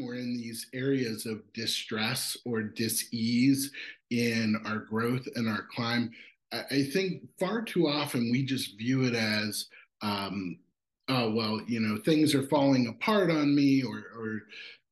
[0.00, 3.70] we're in these areas of distress or dis-ease
[4.10, 6.10] in our growth and our climb.
[6.52, 9.66] I think far too often we just view it as
[10.02, 10.58] um,
[11.08, 14.42] oh well you know things are falling apart on me or or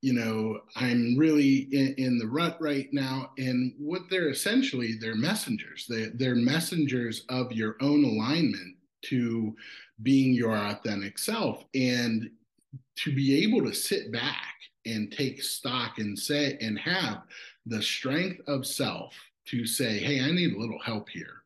[0.01, 3.31] you know i'm really in, in, the rut right now.
[3.39, 5.87] And what they're essentially they're messengers.
[5.89, 8.77] They, they're messengers of your own alignment
[9.07, 9.55] to
[10.03, 11.65] being your authentic self.
[11.75, 12.31] And
[12.97, 14.55] to be able to sit back
[14.87, 17.23] and take stock and say and have
[17.67, 19.15] the strength of self
[19.47, 21.45] to say hey i need a little help here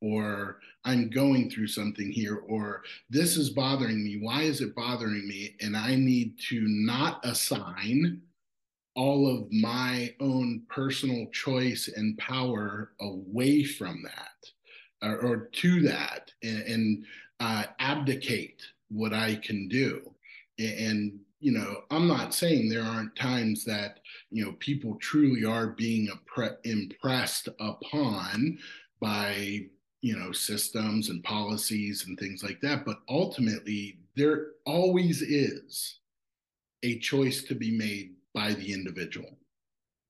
[0.00, 4.18] or I'm going through something here, or this is bothering me.
[4.20, 5.54] Why is it bothering me?
[5.60, 8.20] And I need to not assign
[8.94, 16.30] all of my own personal choice and power away from that or, or to that
[16.42, 17.04] and, and
[17.40, 20.12] uh, abdicate what I can do.
[20.58, 24.00] And, you know, I'm not saying there aren't times that,
[24.30, 26.08] you know, people truly are being
[26.64, 28.58] impressed upon
[29.00, 29.66] by
[30.00, 36.00] you know systems and policies and things like that but ultimately there always is
[36.82, 39.38] a choice to be made by the individual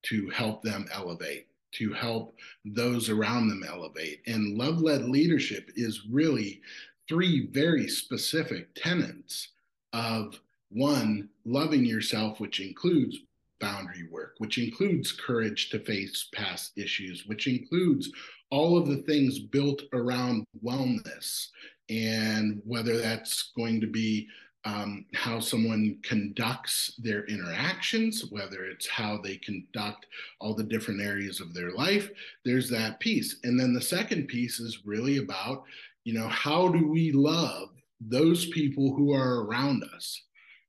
[0.03, 4.20] to help them elevate to help those around them elevate.
[4.27, 6.61] And love-led leadership is really
[7.09, 9.48] three very specific tenets
[9.92, 10.41] of
[10.73, 13.19] one loving yourself which includes
[13.61, 18.11] boundary work which includes courage to face past issues which includes
[18.51, 21.48] all of the things built around wellness
[21.89, 24.29] and whether that's going to be
[24.64, 30.07] um, how someone conducts their interactions, whether it's how they conduct
[30.41, 32.11] all the different areas of their life,
[32.45, 33.36] there's that piece.
[33.42, 35.64] And then the second piece is really about,
[36.05, 37.70] you know, how do we love
[38.01, 40.23] those people who are around us?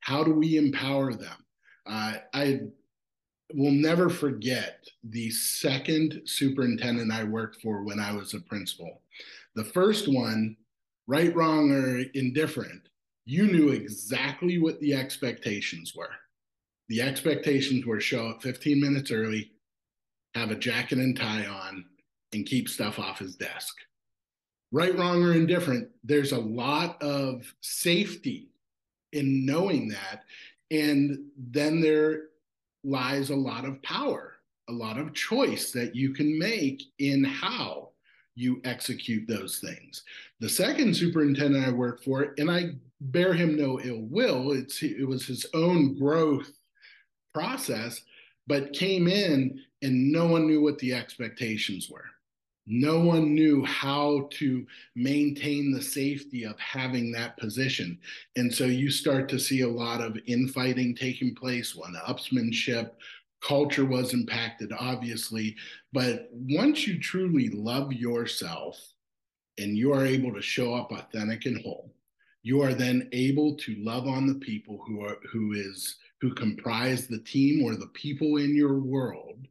[0.03, 1.45] How do we empower them?
[1.87, 2.59] Uh, I
[3.53, 9.01] will never forget the second superintendent I worked for when I was a principal.
[9.55, 10.57] The first one,
[11.07, 12.89] right, wrong, or indifferent,
[13.25, 16.11] you knew exactly what the expectations were.
[16.89, 19.53] The expectations were show up 15 minutes early,
[20.35, 21.85] have a jacket and tie on,
[22.33, 23.73] and keep stuff off his desk.
[24.73, 28.49] Right, wrong, or indifferent, there's a lot of safety
[29.13, 30.23] in knowing that.
[30.71, 32.23] And then there
[32.83, 34.35] lies a lot of power,
[34.69, 37.89] a lot of choice that you can make in how
[38.35, 40.03] you execute those things.
[40.39, 45.07] The second superintendent I worked for, and I bear him no ill will, it's it
[45.07, 46.51] was his own growth
[47.33, 48.01] process,
[48.47, 52.05] but came in and no one knew what the expectations were.
[52.65, 54.65] No one knew how to
[54.95, 57.99] maintain the safety of having that position.
[58.37, 62.91] And so you start to see a lot of infighting taking place, one upsmanship,
[63.41, 65.55] culture was impacted, obviously.
[65.91, 68.79] But once you truly love yourself
[69.57, 71.93] and you are able to show up authentic and whole,
[72.43, 77.07] you are then able to love on the people who are who is who comprise
[77.07, 79.47] the team or the people in your world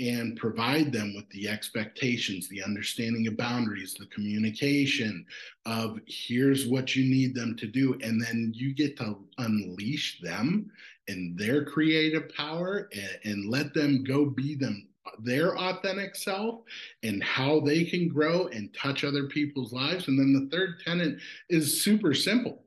[0.00, 5.26] and provide them with the expectations, the understanding of boundaries, the communication
[5.66, 7.98] of here's what you need them to do.
[8.02, 10.70] And then you get to unleash them
[11.08, 14.88] and their creative power and, and let them go be them
[15.20, 16.60] their authentic self
[17.02, 20.08] and how they can grow and touch other people's lives.
[20.08, 22.62] And then the third tenant is super simple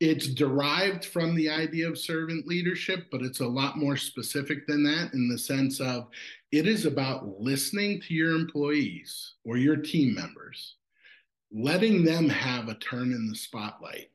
[0.00, 4.82] it's derived from the idea of servant leadership, but it's a lot more specific than
[4.84, 6.08] that in the sense of
[6.52, 10.76] it is about listening to your employees or your team members,
[11.50, 14.10] letting them have a turn in the spotlight,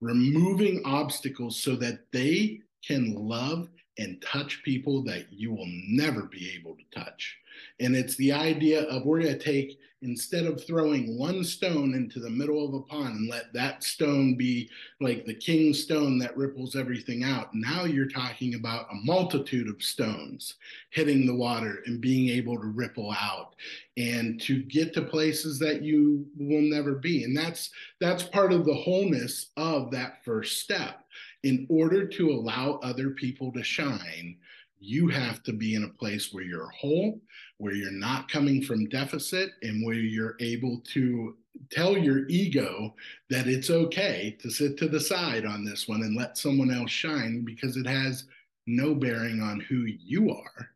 [0.00, 6.50] removing obstacles so that they can love and touch people that you will never be
[6.58, 7.36] able to touch.
[7.80, 12.20] And it's the idea of we're going to take, instead of throwing one stone into
[12.20, 14.68] the middle of a pond and let that stone be
[15.00, 19.82] like the king stone that ripples everything out, now you're talking about a multitude of
[19.82, 20.54] stones
[20.90, 23.54] hitting the water and being able to ripple out
[23.96, 27.24] and to get to places that you will never be.
[27.24, 27.70] And that's
[28.00, 31.00] that's part of the wholeness of that first step.
[31.44, 34.38] In order to allow other people to shine,
[34.84, 37.20] you have to be in a place where you're whole,
[37.58, 41.36] where you're not coming from deficit, and where you're able to
[41.70, 42.94] tell your ego
[43.30, 46.90] that it's okay to sit to the side on this one and let someone else
[46.90, 48.26] shine because it has
[48.66, 50.68] no bearing on who you are,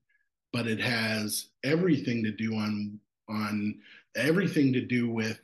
[0.52, 3.78] but it has everything to do on on
[4.16, 5.38] everything to do with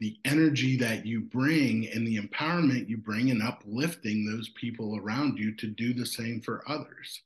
[0.00, 5.38] the energy that you bring and the empowerment you bring and uplifting those people around
[5.38, 7.22] you to do the same for others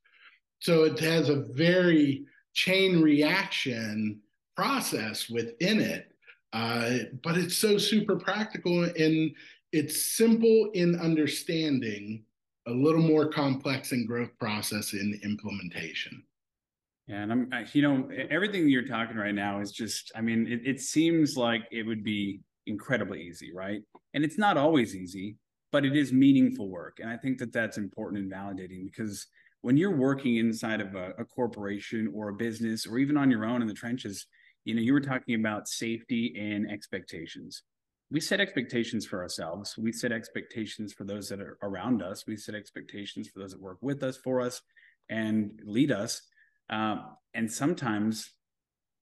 [0.65, 2.25] So it has a very
[2.55, 4.19] chain reaction
[4.57, 6.11] process within it.
[6.55, 9.31] Uh, but it's so super practical and
[9.73, 12.25] it's simple in understanding,
[12.67, 16.23] a little more complex in growth process in implementation.
[17.09, 20.63] Yeah, and I'm, you know, everything you're talking right now is just, I mean, it,
[20.65, 23.83] it seems like it would be incredibly easy, right?
[24.15, 25.37] And it's not always easy,
[25.73, 27.01] but it is meaningful work.
[27.01, 29.27] And I think that that's important and validating because
[29.65, 33.47] when you're working inside of a, a, corporation or a business or even on your
[33.47, 34.27] own in the trenches,
[34.67, 37.63] you know, you were talking about safety and expectations.
[38.11, 39.75] We set expectations for ourselves.
[39.79, 42.27] We set expectations for those that are around us.
[42.27, 44.61] We set expectations for those that work with us, for us,
[45.09, 46.21] and lead us.
[46.69, 48.33] Um, and sometimes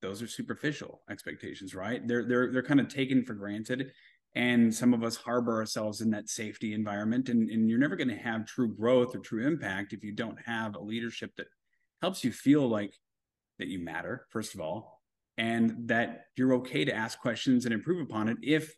[0.01, 2.07] those are superficial expectations, right?
[2.07, 3.91] They're they're they're kind of taken for granted,
[4.35, 8.09] and some of us harbor ourselves in that safety environment, and and you're never going
[8.09, 11.47] to have true growth or true impact if you don't have a leadership that
[12.01, 12.95] helps you feel like
[13.59, 15.03] that you matter first of all,
[15.37, 18.75] and that you're okay to ask questions and improve upon it if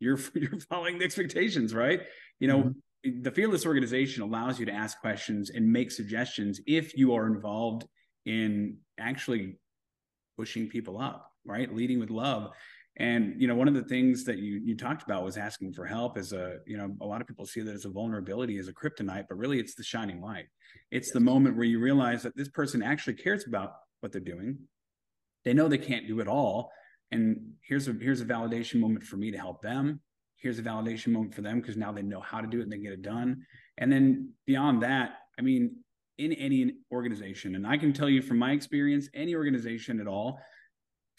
[0.00, 2.02] you're you're following the expectations, right?
[2.40, 2.58] You know.
[2.58, 7.26] Mm-hmm the fearless organization allows you to ask questions and make suggestions if you are
[7.26, 7.86] involved
[8.26, 9.56] in actually
[10.36, 11.74] pushing people up, right?
[11.74, 12.50] Leading with love.
[12.98, 15.86] And you know, one of the things that you you talked about was asking for
[15.86, 18.68] help as a, you know, a lot of people see that as a vulnerability, as
[18.68, 20.46] a kryptonite, but really it's the shining light.
[20.90, 24.58] It's the moment where you realize that this person actually cares about what they're doing.
[25.44, 26.72] They know they can't do it all.
[27.12, 30.00] And here's a here's a validation moment for me to help them.
[30.36, 32.72] Here's a validation moment for them because now they know how to do it and
[32.72, 33.44] they get it done.
[33.78, 35.76] And then beyond that, I mean,
[36.18, 37.54] in any organization.
[37.54, 40.40] And I can tell you from my experience, any organization at all,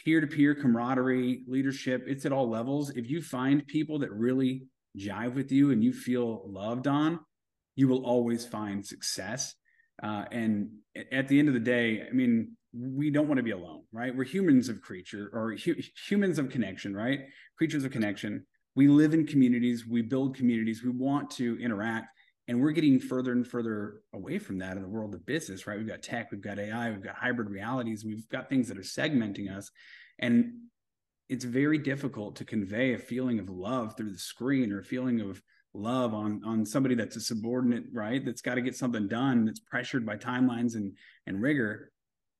[0.03, 2.89] peer to peer camaraderie, leadership, it's at all levels.
[2.91, 4.63] If you find people that really
[4.97, 7.19] jive with you and you feel loved on,
[7.75, 9.55] you will always find success.
[10.01, 10.69] Uh, and
[11.11, 14.15] at the end of the day, I mean, we don't want to be alone, right?
[14.15, 17.21] We're humans of creature or hu- humans of connection, right?
[17.57, 18.45] Creatures of connection.
[18.75, 22.07] We live in communities, we build communities, we want to interact
[22.49, 25.77] and we're getting further and further away from that in the world of business right?
[25.77, 28.81] We've got tech we've got ai we've got hybrid realities we've got things that are
[28.81, 29.69] segmenting us.
[30.17, 30.53] And
[31.29, 35.21] it's very difficult to convey a feeling of love through the screen or a feeling
[35.21, 35.41] of
[35.75, 38.25] love on on somebody that's a subordinate right?
[38.25, 40.97] That's got to get something done that's pressured by timelines and
[41.27, 41.91] and rigor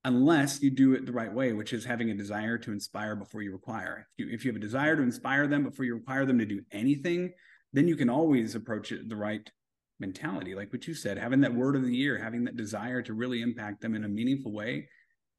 [0.05, 3.43] unless you do it the right way which is having a desire to inspire before
[3.43, 6.25] you require if you, if you have a desire to inspire them before you require
[6.25, 7.33] them to do anything
[7.73, 9.51] then you can always approach it the right
[9.99, 13.13] mentality, like what you said, having that word of the year, having that desire to
[13.13, 14.87] really impact them in a meaningful way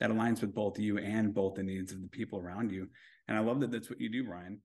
[0.00, 2.88] that aligns with both you and both the needs of the people around you.
[3.28, 4.60] And I love that that's what you do, Brian.